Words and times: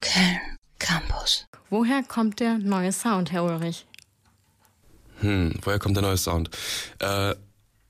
Köln 0.00 0.40
Campus. 0.78 1.46
Woher 1.68 2.02
kommt 2.02 2.40
der 2.40 2.58
neue 2.58 2.92
Sound, 2.92 3.32
Herr 3.32 3.44
Ulrich? 3.44 3.86
Hm, 5.20 5.54
woher 5.62 5.78
kommt 5.78 5.96
der 5.96 6.02
neue 6.02 6.16
Sound? 6.16 6.50
Äh, 6.98 7.34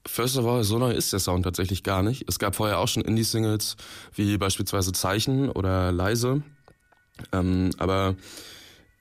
First 0.06 0.38
of 0.38 0.46
all, 0.46 0.64
so 0.64 0.78
neu 0.78 0.92
ist 0.92 1.12
der 1.12 1.20
Sound 1.20 1.44
tatsächlich 1.44 1.82
gar 1.82 2.02
nicht. 2.02 2.24
Es 2.26 2.38
gab 2.38 2.56
vorher 2.56 2.78
auch 2.78 2.88
schon 2.88 3.04
Indie-Singles, 3.04 3.76
wie 4.14 4.38
beispielsweise 4.38 4.92
Zeichen 4.92 5.50
oder 5.50 5.92
Leise. 5.92 6.42
Ähm, 7.32 7.70
aber 7.78 8.16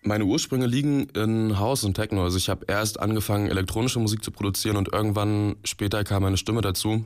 meine 0.04 0.26
Ursprünge 0.26 0.66
liegen 0.66 1.08
in 1.10 1.58
House 1.58 1.84
und 1.86 1.94
Techno. 1.94 2.24
Also 2.24 2.38
ich 2.38 2.50
habe 2.50 2.66
erst 2.68 3.00
angefangen, 3.00 3.48
elektronische 3.48 4.00
Musik 4.00 4.24
zu 4.24 4.32
produzieren 4.32 4.76
und 4.76 4.92
irgendwann 4.92 5.56
später 5.64 6.04
kam 6.04 6.24
meine 6.24 6.38
Stimme 6.38 6.62
dazu. 6.62 7.06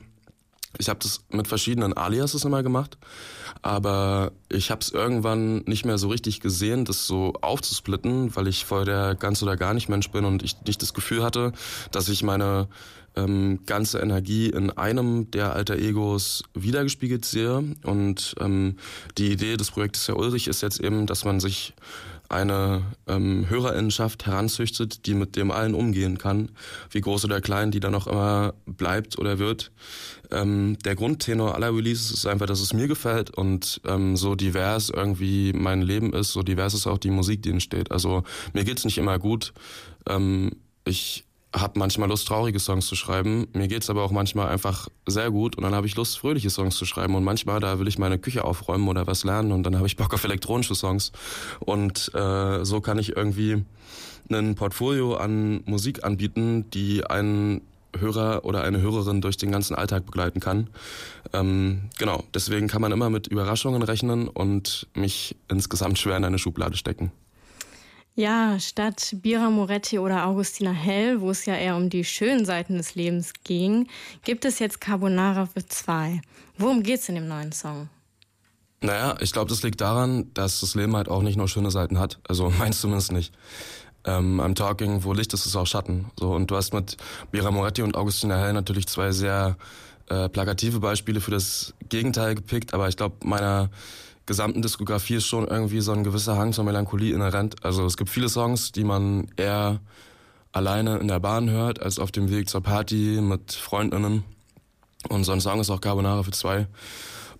Ich 0.78 0.88
habe 0.88 0.98
das 1.02 1.24
mit 1.30 1.46
verschiedenen 1.48 1.92
Aliases 1.92 2.44
immer 2.44 2.62
gemacht, 2.62 2.98
aber 3.62 4.32
ich 4.48 4.70
habe 4.70 4.80
es 4.80 4.90
irgendwann 4.90 5.58
nicht 5.66 5.84
mehr 5.84 5.98
so 5.98 6.08
richtig 6.08 6.40
gesehen, 6.40 6.84
das 6.84 7.06
so 7.06 7.34
aufzusplitten, 7.40 8.34
weil 8.34 8.48
ich 8.48 8.64
voll 8.64 8.84
der 8.84 9.14
ganz 9.14 9.42
oder 9.42 9.56
gar 9.56 9.74
nicht 9.74 9.88
Mensch 9.88 10.10
bin 10.10 10.24
und 10.24 10.42
ich 10.42 10.56
nicht 10.66 10.82
das 10.82 10.94
Gefühl 10.94 11.22
hatte, 11.22 11.52
dass 11.92 12.08
ich 12.08 12.22
meine 12.22 12.68
ähm, 13.16 13.60
ganze 13.66 14.00
Energie 14.00 14.48
in 14.50 14.70
einem 14.70 15.30
der 15.30 15.52
alter 15.54 15.76
Egos 15.76 16.42
wiedergespiegelt 16.54 17.24
sehe. 17.24 17.64
Und 17.84 18.34
ähm, 18.40 18.76
die 19.18 19.32
Idee 19.32 19.56
des 19.56 19.70
Projektes 19.70 20.08
Herr 20.08 20.16
Ulrich 20.16 20.48
ist 20.48 20.62
jetzt 20.62 20.80
eben, 20.80 21.06
dass 21.06 21.24
man 21.24 21.40
sich 21.40 21.74
eine 22.28 22.82
ähm, 23.06 23.48
Hörerinnenschaft 23.48 24.26
heranzüchtet, 24.26 25.06
die 25.06 25.14
mit 25.14 25.36
dem 25.36 25.50
allen 25.50 25.74
umgehen 25.74 26.18
kann, 26.18 26.50
wie 26.90 27.00
groß 27.00 27.24
oder 27.24 27.40
klein 27.40 27.70
die 27.70 27.80
dann 27.80 27.94
auch 27.94 28.06
immer 28.06 28.54
bleibt 28.66 29.18
oder 29.18 29.38
wird. 29.38 29.70
Ähm, 30.30 30.76
der 30.84 30.96
Grundtenor 30.96 31.54
aller 31.54 31.74
Releases 31.74 32.10
ist 32.10 32.26
einfach, 32.26 32.46
dass 32.46 32.60
es 32.60 32.72
mir 32.72 32.88
gefällt 32.88 33.30
und 33.30 33.80
ähm, 33.86 34.16
so 34.16 34.34
divers 34.34 34.90
irgendwie 34.90 35.52
mein 35.52 35.82
Leben 35.82 36.12
ist, 36.12 36.32
so 36.32 36.42
divers 36.42 36.74
ist 36.74 36.86
auch 36.86 36.98
die 36.98 37.10
Musik, 37.10 37.42
die 37.42 37.50
entsteht. 37.50 37.92
Also 37.92 38.24
mir 38.52 38.64
geht's 38.64 38.84
nicht 38.84 38.98
immer 38.98 39.18
gut. 39.18 39.52
Ähm, 40.08 40.52
ich 40.84 41.24
habe 41.54 41.78
manchmal 41.78 42.08
Lust, 42.08 42.26
traurige 42.26 42.58
Songs 42.58 42.86
zu 42.86 42.96
schreiben. 42.96 43.46
Mir 43.52 43.68
geht's 43.68 43.88
aber 43.88 44.02
auch 44.02 44.10
manchmal 44.10 44.48
einfach 44.48 44.88
sehr 45.06 45.30
gut 45.30 45.56
und 45.56 45.62
dann 45.62 45.74
habe 45.74 45.86
ich 45.86 45.94
Lust, 45.94 46.18
fröhliche 46.18 46.50
Songs 46.50 46.76
zu 46.76 46.84
schreiben. 46.84 47.14
Und 47.14 47.24
manchmal, 47.24 47.60
da 47.60 47.78
will 47.78 47.88
ich 47.88 47.98
meine 47.98 48.18
Küche 48.18 48.44
aufräumen 48.44 48.88
oder 48.88 49.06
was 49.06 49.24
lernen 49.24 49.52
und 49.52 49.62
dann 49.62 49.76
habe 49.76 49.86
ich 49.86 49.96
Bock 49.96 50.12
auf 50.12 50.24
elektronische 50.24 50.74
Songs. 50.74 51.12
Und 51.60 52.12
äh, 52.14 52.64
so 52.64 52.80
kann 52.80 52.98
ich 52.98 53.16
irgendwie 53.16 53.64
ein 54.30 54.54
Portfolio 54.54 55.14
an 55.14 55.62
Musik 55.64 56.02
anbieten, 56.02 56.68
die 56.70 57.06
einen 57.06 57.60
Hörer 57.96 58.44
oder 58.44 58.62
eine 58.62 58.80
Hörerin 58.80 59.20
durch 59.20 59.36
den 59.36 59.52
ganzen 59.52 59.74
Alltag 59.74 60.06
begleiten 60.06 60.40
kann. 60.40 60.68
Ähm, 61.32 61.90
genau, 61.98 62.24
deswegen 62.34 62.66
kann 62.66 62.82
man 62.82 62.90
immer 62.90 63.10
mit 63.10 63.28
Überraschungen 63.28 63.82
rechnen 63.82 64.26
und 64.26 64.88
mich 64.94 65.36
insgesamt 65.48 65.98
schwer 65.98 66.16
in 66.16 66.24
eine 66.24 66.38
Schublade 66.38 66.76
stecken. 66.76 67.12
Ja, 68.16 68.60
statt 68.60 69.16
Bira 69.22 69.50
Moretti 69.50 69.98
oder 69.98 70.26
Augustina 70.26 70.70
Hell, 70.70 71.20
wo 71.20 71.30
es 71.30 71.46
ja 71.46 71.56
eher 71.56 71.74
um 71.74 71.90
die 71.90 72.04
schönen 72.04 72.44
Seiten 72.44 72.76
des 72.76 72.94
Lebens 72.94 73.32
ging, 73.42 73.88
gibt 74.22 74.44
es 74.44 74.60
jetzt 74.60 74.80
Carbonara 74.80 75.46
für 75.46 75.66
zwei. 75.66 76.22
Worum 76.56 76.84
geht's 76.84 77.08
in 77.08 77.16
dem 77.16 77.26
neuen 77.26 77.50
Song? 77.50 77.88
Naja, 78.80 79.16
ich 79.20 79.32
glaube, 79.32 79.48
das 79.48 79.64
liegt 79.64 79.80
daran, 79.80 80.32
dass 80.34 80.60
das 80.60 80.76
Leben 80.76 80.94
halt 80.94 81.08
auch 81.08 81.22
nicht 81.22 81.36
nur 81.36 81.48
schöne 81.48 81.72
Seiten 81.72 81.98
hat. 81.98 82.20
Also 82.28 82.50
meins 82.58 82.80
zumindest 82.80 83.10
nicht. 83.10 83.34
Ähm, 84.04 84.40
I'm 84.40 84.54
talking, 84.54 85.02
wo 85.02 85.12
Licht 85.12 85.32
ist, 85.32 85.44
ist 85.44 85.56
auch 85.56 85.66
Schatten. 85.66 86.06
So, 86.16 86.34
und 86.34 86.48
du 86.48 86.56
hast 86.56 86.72
mit 86.72 86.96
Bira 87.32 87.50
Moretti 87.50 87.82
und 87.82 87.96
Augustina 87.96 88.36
Hell 88.36 88.52
natürlich 88.52 88.86
zwei 88.86 89.10
sehr 89.10 89.56
äh, 90.08 90.28
plakative 90.28 90.78
Beispiele 90.78 91.20
für 91.20 91.32
das 91.32 91.74
Gegenteil 91.88 92.36
gepickt, 92.36 92.74
aber 92.74 92.88
ich 92.88 92.96
glaube, 92.96 93.16
meiner 93.26 93.70
gesamten 94.26 94.62
Diskografie 94.62 95.16
ist 95.16 95.26
schon 95.26 95.46
irgendwie 95.46 95.80
so 95.80 95.92
ein 95.92 96.04
gewisser 96.04 96.36
Hang 96.36 96.52
zur 96.52 96.64
Melancholie 96.64 97.14
inhärent. 97.14 97.64
Also 97.64 97.84
es 97.84 97.96
gibt 97.96 98.10
viele 98.10 98.28
Songs, 98.28 98.72
die 98.72 98.84
man 98.84 99.28
eher 99.36 99.80
alleine 100.52 100.98
in 100.98 101.08
der 101.08 101.20
Bahn 101.20 101.50
hört, 101.50 101.82
als 101.82 101.98
auf 101.98 102.12
dem 102.12 102.30
Weg 102.30 102.48
zur 102.48 102.62
Party 102.62 103.20
mit 103.20 103.52
Freundinnen. 103.52 104.24
Und 105.08 105.24
so 105.24 105.32
ein 105.32 105.40
Song 105.40 105.60
ist 105.60 105.70
auch 105.70 105.80
Carbonara 105.80 106.22
für 106.22 106.30
zwei. 106.30 106.66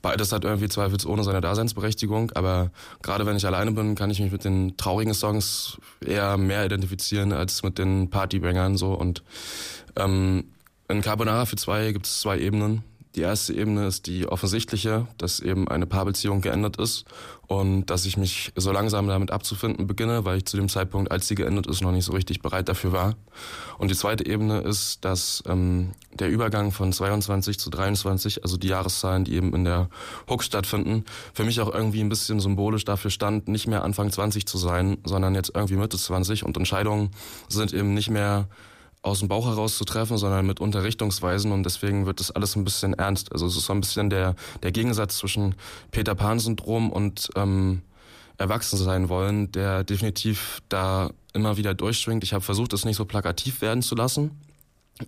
Beides 0.02 0.32
hat 0.32 0.44
irgendwie 0.44 0.68
zweifelsohne 0.68 1.24
seine 1.24 1.40
Daseinsberechtigung, 1.40 2.30
aber 2.32 2.70
gerade 3.00 3.24
wenn 3.24 3.36
ich 3.36 3.46
alleine 3.46 3.72
bin, 3.72 3.94
kann 3.94 4.10
ich 4.10 4.20
mich 4.20 4.30
mit 4.30 4.44
den 4.44 4.76
traurigen 4.76 5.14
Songs 5.14 5.78
eher 6.04 6.36
mehr 6.36 6.66
identifizieren 6.66 7.32
als 7.32 7.62
mit 7.62 7.78
den 7.78 8.10
Partybangern 8.10 8.76
so. 8.76 8.92
Und 8.92 9.22
ähm, 9.96 10.44
in 10.88 11.00
Carbonara 11.00 11.46
für 11.46 11.56
zwei 11.56 11.92
gibt 11.92 12.04
es 12.04 12.20
zwei 12.20 12.38
Ebenen. 12.38 12.84
Die 13.14 13.20
erste 13.20 13.54
Ebene 13.54 13.86
ist 13.86 14.06
die 14.06 14.26
offensichtliche, 14.26 15.06
dass 15.18 15.38
eben 15.38 15.68
eine 15.68 15.86
Paarbeziehung 15.86 16.40
geendet 16.40 16.78
ist 16.78 17.04
und 17.46 17.86
dass 17.86 18.06
ich 18.06 18.16
mich 18.16 18.52
so 18.56 18.72
langsam 18.72 19.06
damit 19.06 19.30
abzufinden 19.30 19.86
beginne, 19.86 20.24
weil 20.24 20.38
ich 20.38 20.46
zu 20.46 20.56
dem 20.56 20.68
Zeitpunkt, 20.68 21.12
als 21.12 21.28
sie 21.28 21.36
geendet 21.36 21.68
ist, 21.68 21.80
noch 21.80 21.92
nicht 21.92 22.04
so 22.04 22.12
richtig 22.12 22.42
bereit 22.42 22.68
dafür 22.68 22.90
war. 22.92 23.14
Und 23.78 23.92
die 23.92 23.94
zweite 23.94 24.26
Ebene 24.26 24.60
ist, 24.60 25.04
dass 25.04 25.44
ähm, 25.46 25.92
der 26.12 26.28
Übergang 26.28 26.72
von 26.72 26.92
22 26.92 27.58
zu 27.60 27.70
23, 27.70 28.42
also 28.42 28.56
die 28.56 28.68
Jahreszahlen, 28.68 29.24
die 29.24 29.34
eben 29.34 29.54
in 29.54 29.64
der 29.64 29.88
Hook 30.28 30.42
stattfinden, 30.42 31.04
für 31.32 31.44
mich 31.44 31.60
auch 31.60 31.72
irgendwie 31.72 32.00
ein 32.00 32.08
bisschen 32.08 32.40
symbolisch 32.40 32.84
dafür 32.84 33.12
stand, 33.12 33.46
nicht 33.46 33.68
mehr 33.68 33.84
Anfang 33.84 34.10
20 34.10 34.44
zu 34.46 34.58
sein, 34.58 34.98
sondern 35.04 35.36
jetzt 35.36 35.52
irgendwie 35.54 35.76
Mitte 35.76 35.98
20 35.98 36.44
und 36.44 36.56
Entscheidungen 36.56 37.10
sind 37.48 37.72
eben 37.72 37.94
nicht 37.94 38.10
mehr 38.10 38.48
aus 39.04 39.18
dem 39.18 39.28
Bauch 39.28 39.46
heraus 39.46 39.76
zu 39.76 39.84
treffen, 39.84 40.16
sondern 40.16 40.46
mit 40.46 40.60
Unterrichtungsweisen 40.60 41.52
und 41.52 41.62
deswegen 41.64 42.06
wird 42.06 42.20
das 42.20 42.30
alles 42.30 42.56
ein 42.56 42.64
bisschen 42.64 42.94
ernst. 42.94 43.32
Also 43.32 43.46
es 43.46 43.56
ist 43.56 43.66
so 43.66 43.72
ein 43.74 43.80
bisschen 43.80 44.08
der, 44.08 44.34
der 44.62 44.72
Gegensatz 44.72 45.18
zwischen 45.18 45.54
Peter 45.90 46.14
Pan-Syndrom 46.14 46.90
und 46.90 47.28
ähm, 47.36 47.82
erwachsen 48.38 48.78
sein 48.78 49.10
wollen, 49.10 49.52
der 49.52 49.84
definitiv 49.84 50.60
da 50.70 51.10
immer 51.34 51.58
wieder 51.58 51.74
durchschwingt. 51.74 52.24
Ich 52.24 52.32
habe 52.32 52.42
versucht, 52.42 52.72
es 52.72 52.86
nicht 52.86 52.96
so 52.96 53.04
plakativ 53.04 53.60
werden 53.60 53.82
zu 53.82 53.94
lassen, 53.94 54.30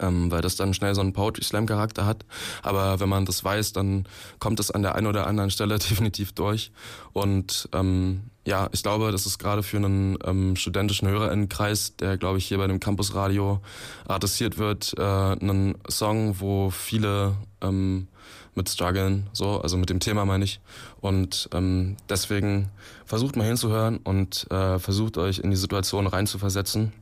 ähm, 0.01 0.31
weil 0.31 0.43
das 0.43 0.57
dann 0.57 0.75
schnell 0.75 0.95
so 0.95 1.01
einen 1.01 1.13
Poetry 1.13 1.45
Slam 1.45 1.67
Charakter 1.67 2.07
hat. 2.07 2.25
Aber 2.63 3.01
wenn 3.01 3.09
man 3.09 3.25
das 3.25 3.45
weiß, 3.45 3.73
dann 3.73 4.07
kommt 4.39 4.61
es 4.61 4.71
an 4.71 4.83
der 4.83 4.95
einen 4.95 5.07
oder 5.07 5.27
anderen 5.27 5.51
Stelle 5.51 5.79
definitiv 5.91 6.33
durch. 6.33 6.73
Und 7.13 7.69
ähm, 7.73 8.31
ja, 8.45 8.69
ich 8.73 8.83
glaube, 8.83 9.11
das 9.11 9.27
ist 9.27 9.39
gerade 9.39 9.63
für 9.63 9.79
einen 9.79 10.19
ähm, 10.25 10.57
studentischen 10.57 11.09
Hörerinnenkreis, 11.09 11.97
der, 11.97 12.17
glaube 12.17 12.39
ich, 12.39 12.47
hier 12.47 12.59
bei 12.59 12.67
dem 12.67 12.81
Campusradio 12.81 13.61
adressiert 14.07 14.59
wird, 14.59 14.95
äh, 14.99 15.03
ein 15.03 15.77
Song, 15.89 16.41
wo 16.41 16.71
viele 16.71 17.35
ähm, 17.61 18.09
mit 18.55 18.69
strugglen, 18.69 19.29
so, 19.33 19.61
also 19.61 19.77
mit 19.77 19.91
dem 19.91 20.01
Thema 20.01 20.25
meine 20.25 20.45
ich. 20.45 20.61
Und 21.01 21.49
ähm, 21.53 21.97
deswegen 22.09 22.71
versucht 23.05 23.37
mal 23.37 23.47
hinzuhören 23.47 23.99
und 23.99 24.51
äh, 24.51 24.79
versucht 24.79 25.19
euch 25.19 25.41
in 25.41 25.51
die 25.51 25.57
Situation 25.57 26.07
reinzuversetzen. 26.07 26.93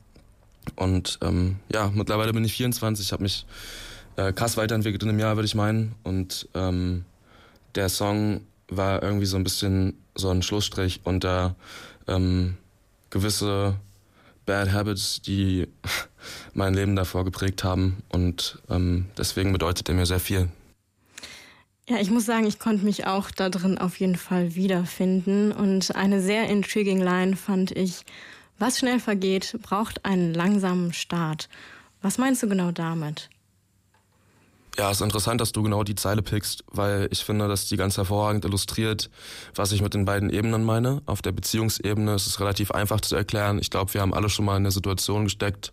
Und 0.75 1.19
ähm, 1.21 1.57
ja, 1.71 1.91
mittlerweile 1.93 2.33
bin 2.33 2.43
ich 2.43 2.53
24, 2.53 3.11
habe 3.11 3.23
mich 3.23 3.45
äh, 4.15 4.33
krass 4.33 4.57
weiterentwickelt 4.57 5.03
in 5.03 5.09
einem 5.09 5.19
Jahr, 5.19 5.35
würde 5.35 5.45
ich 5.45 5.55
meinen. 5.55 5.95
Und 6.03 6.47
ähm, 6.53 7.05
der 7.75 7.89
Song 7.89 8.41
war 8.67 9.03
irgendwie 9.03 9.25
so 9.25 9.37
ein 9.37 9.43
bisschen 9.43 9.93
so 10.15 10.29
ein 10.29 10.41
Schlussstrich 10.41 11.01
unter 11.03 11.55
ähm, 12.07 12.57
gewisse 13.09 13.75
Bad 14.45 14.71
Habits, 14.71 15.21
die 15.21 15.67
mein 16.53 16.73
Leben 16.73 16.95
davor 16.95 17.25
geprägt 17.25 17.63
haben. 17.63 18.03
Und 18.09 18.59
ähm, 18.69 19.07
deswegen 19.17 19.51
bedeutet 19.51 19.89
er 19.89 19.95
mir 19.95 20.05
sehr 20.05 20.19
viel. 20.19 20.49
Ja, 21.87 21.97
ich 21.99 22.09
muss 22.09 22.25
sagen, 22.25 22.47
ich 22.47 22.57
konnte 22.57 22.83
mich 22.83 23.05
auch 23.05 23.29
da 23.29 23.49
drin 23.49 23.77
auf 23.77 23.99
jeden 23.99 24.15
Fall 24.15 24.55
wiederfinden. 24.55 25.51
Und 25.51 25.95
eine 25.95 26.19
sehr 26.19 26.49
intriguing 26.49 26.99
Line 26.99 27.35
fand 27.35 27.71
ich, 27.71 28.05
was 28.57 28.79
schnell 28.79 28.99
vergeht, 28.99 29.57
braucht 29.61 30.05
einen 30.05 30.33
langsamen 30.33 30.93
Start. 30.93 31.49
Was 32.01 32.17
meinst 32.17 32.43
du 32.43 32.49
genau 32.49 32.71
damit? 32.71 33.29
Ja, 34.77 34.91
es 34.91 34.97
ist 34.97 35.05
interessant, 35.05 35.39
dass 35.39 35.53
du 35.53 35.63
genau 35.63 35.83
die 35.83 35.95
Zeile 35.95 36.21
pickst, 36.21 36.65
weil 36.67 37.07
ich 37.09 37.23
finde, 37.23 37.47
dass 37.47 37.67
die 37.67 37.77
ganz 37.77 37.95
hervorragend 37.95 38.43
illustriert, 38.43 39.09
was 39.55 39.71
ich 39.71 39.81
mit 39.81 39.93
den 39.93 40.03
beiden 40.03 40.29
Ebenen 40.29 40.65
meine. 40.65 41.01
Auf 41.05 41.21
der 41.21 41.31
Beziehungsebene 41.31 42.13
ist 42.13 42.27
es 42.27 42.41
relativ 42.41 42.71
einfach 42.71 42.99
zu 42.99 43.15
erklären. 43.15 43.57
Ich 43.59 43.69
glaube, 43.69 43.93
wir 43.93 44.01
haben 44.01 44.13
alle 44.13 44.29
schon 44.29 44.43
mal 44.43 44.57
in 44.57 44.63
der 44.63 44.73
Situation 44.73 45.23
gesteckt, 45.23 45.71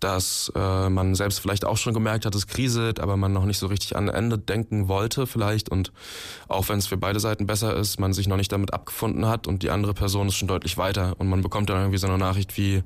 dass 0.00 0.52
äh, 0.54 0.88
man 0.88 1.14
selbst 1.14 1.40
vielleicht 1.40 1.64
auch 1.64 1.76
schon 1.76 1.94
gemerkt 1.94 2.26
hat, 2.26 2.34
es 2.34 2.46
kriselt, 2.46 3.00
aber 3.00 3.16
man 3.16 3.32
noch 3.32 3.44
nicht 3.44 3.58
so 3.58 3.66
richtig 3.66 3.96
an 3.96 4.08
Ende 4.08 4.38
denken 4.38 4.88
wollte 4.88 5.26
vielleicht. 5.26 5.68
Und 5.68 5.92
auch 6.48 6.68
wenn 6.68 6.78
es 6.78 6.86
für 6.86 6.96
beide 6.96 7.20
Seiten 7.20 7.46
besser 7.46 7.76
ist, 7.76 8.00
man 8.00 8.12
sich 8.12 8.28
noch 8.28 8.36
nicht 8.36 8.52
damit 8.52 8.72
abgefunden 8.72 9.26
hat 9.26 9.46
und 9.46 9.62
die 9.62 9.70
andere 9.70 9.94
Person 9.94 10.28
ist 10.28 10.36
schon 10.36 10.48
deutlich 10.48 10.78
weiter. 10.78 11.14
Und 11.18 11.28
man 11.28 11.42
bekommt 11.42 11.70
dann 11.70 11.78
irgendwie 11.78 11.98
so 11.98 12.06
eine 12.06 12.18
Nachricht 12.18 12.56
wie, 12.56 12.82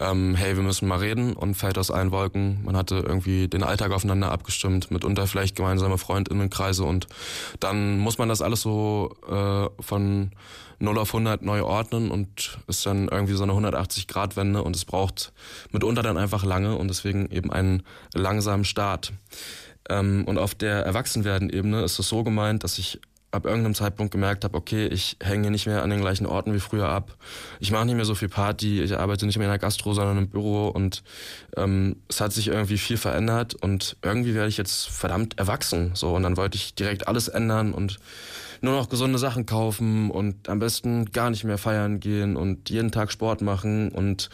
ähm, 0.00 0.34
hey, 0.34 0.56
wir 0.56 0.62
müssen 0.62 0.88
mal 0.88 0.98
reden 0.98 1.34
und 1.34 1.54
fällt 1.54 1.78
aus 1.78 1.90
allen 1.90 2.10
Wolken. 2.10 2.64
Man 2.64 2.76
hatte 2.76 2.96
irgendwie 2.96 3.48
den 3.48 3.62
Alltag 3.62 3.92
aufeinander 3.92 4.32
abgestimmt, 4.32 4.90
mitunter 4.90 5.26
vielleicht 5.26 5.56
gemeinsame 5.56 5.98
Freundinnenkreise. 5.98 6.84
Und 6.84 7.06
dann 7.60 7.98
muss 7.98 8.18
man 8.18 8.28
das 8.28 8.42
alles 8.42 8.62
so 8.62 9.14
äh, 9.28 9.82
von 9.82 10.30
0 10.78 10.98
auf 10.98 11.14
100 11.14 11.42
neu 11.42 11.62
ordnen 11.62 12.10
und 12.10 12.58
ist 12.66 12.86
dann 12.86 13.08
irgendwie 13.08 13.34
so 13.34 13.42
eine 13.42 13.52
180-Grad-Wende 13.52 14.62
und 14.62 14.76
es 14.76 14.84
braucht 14.84 15.32
mitunter 15.72 16.02
dann 16.02 16.16
einfach 16.16 16.44
lange 16.44 16.76
und 16.76 16.88
deswegen 16.88 17.30
eben 17.30 17.52
einen 17.52 17.82
langsamen 18.14 18.64
Start. 18.64 19.12
Ähm, 19.88 20.24
und 20.26 20.38
auf 20.38 20.54
der 20.54 20.84
Erwachsenwerden-Ebene 20.84 21.82
ist 21.82 21.98
es 21.98 22.08
so 22.08 22.22
gemeint, 22.22 22.64
dass 22.64 22.78
ich 22.78 23.00
ab 23.30 23.44
irgendeinem 23.44 23.74
Zeitpunkt 23.74 24.10
gemerkt 24.10 24.44
habe, 24.44 24.56
okay, 24.56 24.86
ich 24.86 25.16
hänge 25.22 25.50
nicht 25.50 25.66
mehr 25.66 25.82
an 25.82 25.90
den 25.90 26.00
gleichen 26.00 26.26
Orten 26.26 26.54
wie 26.54 26.60
früher 26.60 26.88
ab. 26.88 27.16
Ich 27.60 27.70
mache 27.70 27.84
nicht 27.84 27.94
mehr 27.94 28.04
so 28.04 28.14
viel 28.14 28.28
Party, 28.28 28.82
ich 28.82 28.96
arbeite 28.96 29.26
nicht 29.26 29.36
mehr 29.36 29.46
in 29.46 29.52
der 29.52 29.58
Gastro, 29.58 29.92
sondern 29.92 30.16
im 30.16 30.28
Büro 30.28 30.68
und 30.68 31.02
ähm, 31.56 31.96
es 32.08 32.20
hat 32.20 32.32
sich 32.32 32.48
irgendwie 32.48 32.78
viel 32.78 32.96
verändert 32.96 33.54
und 33.54 33.96
irgendwie 34.02 34.34
werde 34.34 34.48
ich 34.48 34.56
jetzt 34.56 34.88
verdammt 34.88 35.38
erwachsen. 35.38 35.90
So 35.94 36.14
und 36.14 36.22
dann 36.22 36.36
wollte 36.36 36.56
ich 36.56 36.74
direkt 36.74 37.06
alles 37.06 37.28
ändern 37.28 37.74
und 37.74 37.98
nur 38.60 38.74
noch 38.74 38.88
gesunde 38.88 39.18
Sachen 39.18 39.46
kaufen 39.46 40.10
und 40.10 40.48
am 40.48 40.58
besten 40.58 41.12
gar 41.12 41.30
nicht 41.30 41.44
mehr 41.44 41.58
feiern 41.58 42.00
gehen 42.00 42.36
und 42.36 42.70
jeden 42.70 42.90
Tag 42.90 43.12
Sport 43.12 43.42
machen 43.42 43.90
und 43.90 44.30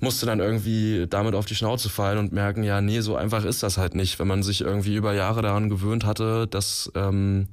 musste 0.00 0.26
dann 0.26 0.38
irgendwie 0.38 1.06
damit 1.08 1.34
auf 1.34 1.46
die 1.46 1.54
Schnauze 1.54 1.88
fallen 1.88 2.18
und 2.18 2.32
merken, 2.32 2.62
ja, 2.62 2.80
nee, 2.80 3.00
so 3.00 3.16
einfach 3.16 3.44
ist 3.44 3.62
das 3.62 3.78
halt 3.78 3.94
nicht, 3.94 4.18
wenn 4.18 4.28
man 4.28 4.42
sich 4.42 4.60
irgendwie 4.60 4.94
über 4.94 5.12
Jahre 5.12 5.42
daran 5.42 5.68
gewöhnt 5.68 6.04
hatte, 6.04 6.46
dass 6.46 6.92
ähm, 6.94 7.48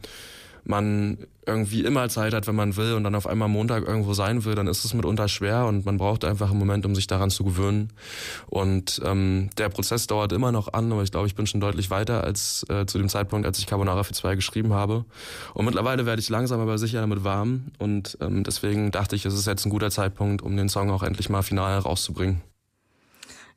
man 0.66 1.18
irgendwie 1.46 1.84
immer 1.84 2.10
Zeit 2.10 2.34
hat, 2.34 2.48
wenn 2.48 2.56
man 2.56 2.76
will 2.76 2.94
und 2.94 3.04
dann 3.04 3.16
auf 3.16 3.28
einmal 3.28 3.48
Montag 3.48 3.88
irgendwo 3.88 4.14
sein 4.14 4.46
will, 4.46 4.56
dann 4.56 4.68
ist 4.68 4.84
es 4.84 4.94
mitunter 4.94 5.28
schwer 5.28 5.66
und 5.66 5.86
man 5.86 5.98
braucht 5.98 6.26
einfach 6.26 6.50
einen 6.50 6.60
Moment, 6.60 6.86
um 6.86 6.96
sich 6.96 7.08
daran 7.08 7.30
zu 7.30 7.44
gewöhnen. 7.44 7.94
Und 8.48 9.02
ähm, 9.06 9.50
der 9.58 9.70
Prozess 9.70 10.08
dauert 10.08 10.32
immer 10.32 10.52
noch 10.52 10.74
an, 10.74 10.92
aber 10.92 11.04
ich 11.04 11.12
glaube, 11.12 11.28
ich 11.28 11.36
bin 11.36 11.46
schon 11.46 11.62
deutlich 11.62 11.90
weiter 11.92 12.24
als 12.24 12.66
äh, 12.70 12.86
zu 12.86 12.98
dem 12.98 13.10
Zeitpunkt, 13.10 13.46
als 13.46 13.60
ich 13.60 13.68
Carbonara 13.68 14.04
für 14.04 14.14
zwei 14.14 14.36
geschrieben 14.36 14.74
habe. 14.74 15.06
Und 15.54 15.66
mittlerweile 15.66 16.06
werde 16.06 16.22
ich 16.22 16.30
langsam 16.30 16.60
aber 16.60 16.78
sicher 16.78 17.02
damit 17.02 17.24
warm 17.24 17.66
und 17.78 18.18
ähm, 18.22 18.44
deswegen 18.44 18.92
dachte 18.92 19.16
ich, 19.16 19.26
es 19.26 19.34
ist 19.34 19.46
jetzt 19.46 19.66
ein 19.66 19.70
guter 19.70 19.92
Zeitpunkt, 19.92 20.42
um 20.42 20.58
den 20.58 20.70
Song 20.70 20.90
auch 20.90 21.04
endlich 21.04 21.30
mal 21.30 21.44
final 21.44 21.78
rauszubringen. 21.80 22.42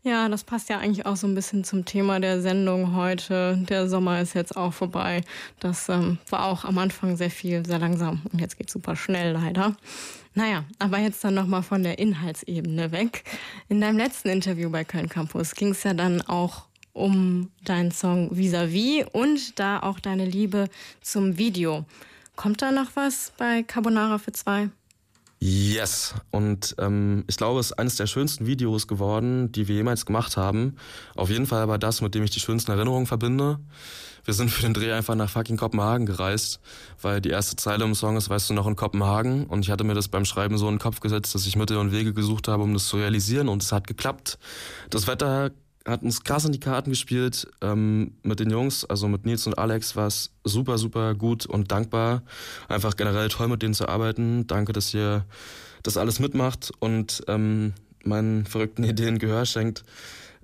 Ja, 0.03 0.29
das 0.29 0.45
passt 0.45 0.69
ja 0.69 0.79
eigentlich 0.79 1.07
auch 1.07 1.17
so 1.17 1.27
ein 1.27 1.35
bisschen 1.35 1.65
zum 1.65 1.85
Thema 1.85 2.21
der 2.21 2.41
Sendung 2.41 2.95
heute. 2.95 3.59
Der 3.69 3.89
Sommer 3.89 4.21
ist 4.21 4.35
jetzt 4.35 4.57
auch 4.57 4.73
vorbei. 4.73 5.23
Das 5.59 5.89
ähm, 5.89 6.19
war 6.31 6.45
auch 6.47 6.65
am 6.65 6.79
Anfang 6.79 7.17
sehr 7.17 7.31
viel, 7.31 7.67
sehr 7.67 7.81
langsam 7.81 8.23
und 8.33 8.41
jetzt 8.41 8.57
geht 8.57 8.71
super 8.71 8.95
schnell 8.95 9.33
leider. 9.33 9.77
Naja, 10.35 10.65
aber 10.79 10.99
jetzt 10.99 11.25
dann 11.25 11.35
nochmal 11.35 11.65
von 11.65 11.83
der 11.83 11.99
Inhaltsebene 11.99 12.93
weg. 12.93 13.25
In 13.69 13.81
deinem 13.81 13.99
letzten 13.99 14.29
Interview 14.29 14.71
bei 14.71 14.85
Köln 14.85 15.09
Campus 15.09 15.55
ging 15.57 15.71
es 15.71 15.83
ja 15.83 15.95
dann 15.95 16.23
auch 16.23 16.67
um 16.93 17.51
deinen 17.65 17.91
Song 17.91 18.31
Vis-a-vis 18.31 19.05
-vis 19.05 19.11
und 19.11 19.59
da 19.59 19.81
auch 19.81 19.99
deine 19.99 20.27
Liebe 20.27 20.69
zum 21.01 21.39
Video. 21.39 21.85
Kommt 22.37 22.63
da 22.63 22.71
noch 22.71 22.95
was 22.95 23.33
bei 23.37 23.65
Carbonara 23.65 24.19
für 24.19 24.33
zwei? 24.33 24.71
Yes. 25.41 26.15
Und 26.31 26.75
ähm, 26.79 27.25
ich 27.29 27.37
glaube, 27.37 27.61
es 27.61 27.67
ist 27.67 27.79
eines 27.79 27.97
der 27.97 28.07
schönsten 28.07 28.47
Videos 28.47 28.89
geworden, 28.89 29.53
die 29.53 29.69
wir 29.69 29.77
jemals 29.77 30.05
gemacht 30.05 30.37
haben. 30.37 30.77
Auf 31.15 31.31
jeden 31.31 31.47
Fall 31.47 31.63
aber 31.63 31.79
das, 31.79 32.01
mit 32.01 32.15
dem 32.15 32.25
ich 32.25 32.31
die 32.31 32.41
schönsten 32.41 32.73
Erinnerungen 32.73 33.07
verbinde. 33.07 33.61
Wir 34.25 34.35
sind 34.35 34.51
für 34.51 34.63
den 34.63 34.75
Dreh 34.75 34.93
einfach 34.93 35.15
nach 35.15 35.31
fucking 35.31 35.57
Kopenhagen 35.57 36.07
gereist, 36.07 36.61
weil 37.01 37.21
die 37.21 37.31
erste 37.31 37.57
Zeile 37.57 37.85
im 37.85 37.95
Song 37.95 38.17
ist, 38.17 38.29
weißt 38.29 38.51
du 38.51 38.55
noch, 38.55 38.67
in 38.67 38.77
Kopenhagen. 38.77 39.47
Und 39.47 39.61
ich 39.65 39.71
hatte 39.71 39.85
mir 39.85 39.95
das 39.95 40.09
beim 40.09 40.25
Schreiben 40.25 40.59
so 40.59 40.67
in 40.67 40.75
den 40.75 40.81
Kopf 40.81 41.01
gesetzt, 41.01 41.35
dass 41.35 41.47
ich 41.47 41.57
Mittel 41.57 41.79
und 41.79 41.93
Wege 41.93 42.13
gesucht 42.13 42.49
habe, 42.49 42.65
um 42.65 42.75
das 42.75 42.89
zu 42.89 42.97
realisieren. 42.97 43.49
Und 43.49 43.63
es 43.63 43.71
hat 43.71 43.87
geklappt. 43.87 44.39
Das 44.91 45.07
Wetter 45.07 45.51
hat 45.89 46.03
uns 46.03 46.23
krass 46.23 46.45
in 46.45 46.53
die 46.53 46.61
Karten 46.61 46.91
gespielt 46.91 47.49
ähm, 47.61 48.13
mit 48.23 48.41
den 48.41 48.51
Jungs, 48.51 48.85
also 48.85 49.09
mit 49.09 49.25
Nils 49.25 49.47
und 49.47 49.59
Alex 49.59 49.97
war 49.97 50.07
es 50.07 50.31
super, 50.45 50.79
super 50.79 51.15
gut 51.15 51.47
und 51.47 51.73
dankbar. 51.73 52.23
Einfach 52.69 52.97
generell 52.97 53.29
toll 53.29 53.49
mit 53.49 53.63
denen 53.63 53.75
zu 53.75 53.89
arbeiten. 53.89 54.47
Danke, 54.47 54.73
dass 54.73 54.93
ihr 54.93 55.25
das 55.83 55.97
alles 55.97 56.21
mitmacht 56.21 56.71
und 56.81 57.23
ähm, 57.29 57.73
meinen 58.05 58.45
verrückten 58.45 58.85
Ideen 58.85 59.19
Gehör 59.19 59.47
schenkt. 59.47 59.85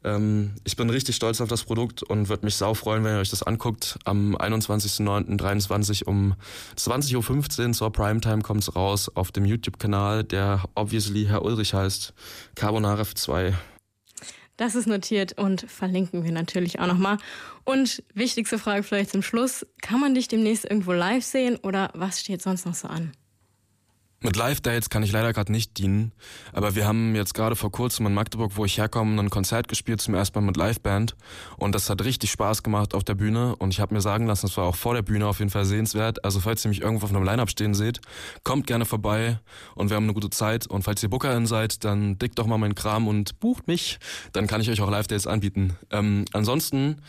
Ähm, 0.02 0.54
ich 0.64 0.76
bin 0.76 0.88
richtig 0.90 1.16
stolz 1.16 1.40
auf 1.40 1.48
das 1.48 1.64
Produkt 1.64 2.02
und 2.02 2.28
würde 2.28 2.44
mich 2.44 2.56
sau 2.56 2.74
freuen, 2.74 3.04
wenn 3.04 3.16
ihr 3.16 3.20
euch 3.20 3.30
das 3.30 3.42
anguckt. 3.42 3.98
Am 4.04 4.36
21.09.23 4.36 6.04
um 6.04 6.34
20.15 6.76 7.66
Uhr 7.66 7.72
zur 7.72 7.92
Primetime 7.92 8.42
kommt's 8.42 8.74
raus 8.76 9.10
auf 9.14 9.32
dem 9.32 9.44
YouTube-Kanal, 9.44 10.24
der 10.24 10.64
obviously 10.74 11.26
Herr 11.26 11.42
Ulrich 11.42 11.74
heißt. 11.74 12.14
Carbonara 12.54 13.02
F2. 13.02 13.54
Das 14.56 14.74
ist 14.74 14.86
notiert 14.86 15.36
und 15.36 15.62
verlinken 15.62 16.24
wir 16.24 16.32
natürlich 16.32 16.78
auch 16.78 16.86
nochmal. 16.86 17.18
Und 17.64 18.02
wichtigste 18.14 18.58
Frage 18.58 18.82
vielleicht 18.82 19.10
zum 19.10 19.22
Schluss. 19.22 19.66
Kann 19.82 20.00
man 20.00 20.14
dich 20.14 20.28
demnächst 20.28 20.64
irgendwo 20.64 20.92
live 20.92 21.24
sehen 21.24 21.56
oder 21.56 21.90
was 21.94 22.20
steht 22.20 22.40
sonst 22.40 22.64
noch 22.64 22.74
so 22.74 22.88
an? 22.88 23.12
Mit 24.24 24.36
Live-Dates 24.36 24.88
kann 24.88 25.02
ich 25.02 25.12
leider 25.12 25.34
gerade 25.34 25.52
nicht 25.52 25.76
dienen, 25.76 26.12
aber 26.54 26.74
wir 26.74 26.86
haben 26.86 27.14
jetzt 27.14 27.34
gerade 27.34 27.56
vor 27.56 27.70
kurzem 27.70 28.06
in 28.06 28.14
Magdeburg, 28.14 28.52
wo 28.54 28.64
ich 28.64 28.78
herkomme, 28.78 29.20
ein 29.20 29.28
Konzert 29.28 29.68
gespielt, 29.68 30.00
zum 30.00 30.14
ersten 30.14 30.38
Mal 30.38 30.46
mit 30.46 30.56
Liveband. 30.56 31.14
Und 31.58 31.74
das 31.74 31.90
hat 31.90 32.02
richtig 32.02 32.30
Spaß 32.30 32.62
gemacht 32.62 32.94
auf 32.94 33.04
der 33.04 33.16
Bühne. 33.16 33.54
Und 33.56 33.74
ich 33.74 33.80
habe 33.80 33.92
mir 33.92 34.00
sagen 34.00 34.26
lassen, 34.26 34.46
es 34.46 34.56
war 34.56 34.64
auch 34.64 34.76
vor 34.76 34.94
der 34.94 35.02
Bühne 35.02 35.26
auf 35.26 35.40
jeden 35.40 35.50
Fall 35.50 35.66
sehenswert, 35.66 36.24
also 36.24 36.40
falls 36.40 36.64
ihr 36.64 36.70
mich 36.70 36.80
irgendwo 36.80 37.04
auf 37.04 37.14
einem 37.14 37.22
Line-Up 37.22 37.50
stehen 37.50 37.74
seht, 37.74 38.00
kommt 38.44 38.66
gerne 38.66 38.86
vorbei. 38.86 39.40
Und 39.74 39.90
wir 39.90 39.96
haben 39.96 40.04
eine 40.04 40.14
gute 40.14 40.30
Zeit. 40.30 40.66
Und 40.68 40.84
falls 40.84 41.02
ihr 41.02 41.10
Bookerin 41.10 41.46
seid, 41.46 41.84
dann 41.84 42.16
dickt 42.16 42.38
doch 42.38 42.46
mal 42.46 42.56
meinen 42.56 42.74
Kram 42.74 43.06
und 43.08 43.40
bucht 43.40 43.66
mich, 43.66 43.98
dann 44.32 44.46
kann 44.46 44.62
ich 44.62 44.70
euch 44.70 44.80
auch 44.80 44.90
Live-Dates 44.90 45.26
anbieten. 45.26 45.76
Ähm, 45.90 46.24
ansonsten 46.32 47.02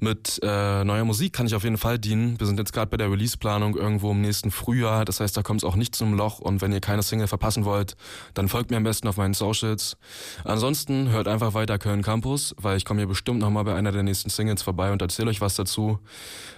mit 0.00 0.40
äh, 0.42 0.82
neuer 0.82 1.04
Musik 1.04 1.32
kann 1.32 1.46
ich 1.46 1.54
auf 1.54 1.62
jeden 1.62 1.78
Fall 1.78 2.00
dienen, 2.00 2.40
wir 2.40 2.46
sind 2.48 2.58
jetzt 2.58 2.72
gerade 2.72 2.90
bei 2.90 2.96
der 2.96 3.08
Release-Planung 3.08 3.76
irgendwo 3.76 4.10
im 4.10 4.20
nächsten 4.20 4.50
Frühjahr, 4.50 5.04
das 5.04 5.20
heißt, 5.20 5.36
da 5.36 5.44
kommt 5.44 5.60
es 5.60 5.64
auch 5.64 5.76
nicht 5.76 5.94
zum 5.94 6.12
Loch. 6.14 6.40
Und 6.40 6.55
und 6.56 6.62
wenn 6.62 6.72
ihr 6.72 6.80
keine 6.80 7.02
Single 7.02 7.28
verpassen 7.28 7.66
wollt, 7.66 7.96
dann 8.32 8.48
folgt 8.48 8.70
mir 8.70 8.78
am 8.78 8.82
besten 8.82 9.06
auf 9.08 9.18
meinen 9.18 9.34
Socials. 9.34 9.98
Ansonsten 10.42 11.10
hört 11.10 11.28
einfach 11.28 11.52
weiter 11.52 11.78
Köln 11.78 12.00
Campus, 12.00 12.54
weil 12.58 12.78
ich 12.78 12.86
komme 12.86 13.00
hier 13.00 13.06
bestimmt 13.06 13.40
nochmal 13.40 13.64
bei 13.64 13.74
einer 13.74 13.92
der 13.92 14.02
nächsten 14.02 14.30
Singles 14.30 14.62
vorbei 14.62 14.90
und 14.90 15.02
erzähle 15.02 15.28
euch 15.28 15.42
was 15.42 15.54
dazu. 15.54 15.98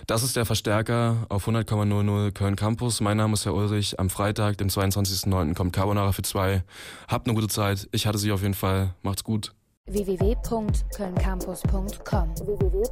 Das 0.06 0.23
ist 0.23 0.37
der 0.37 0.45
Verstärker 0.45 1.27
auf 1.29 1.49
100,00 1.49 2.31
Köln 2.31 2.55
Campus. 2.55 3.00
Mein 3.00 3.17
Name 3.17 3.35
ist 3.35 3.45
Herr 3.45 3.55
Ulrich. 3.55 3.99
Am 3.99 4.09
Freitag, 4.09 4.56
den 4.59 4.71
22.09. 4.71 5.56
kommt 5.56 5.73
Carbonara 5.73 6.12
für 6.12 6.23
zwei. 6.23 6.62
Habt 7.09 7.27
eine 7.27 7.35
gute 7.35 7.49
Zeit. 7.49 7.89
Ich 7.91 8.06
hatte 8.06 8.19
sie 8.19 8.31
auf 8.31 8.43
jeden 8.43 8.55
Fall. 8.55 8.95
Macht's 9.03 9.25
gut 9.25 9.53
www.kölncampus.com 9.91 12.37
www 12.37 12.85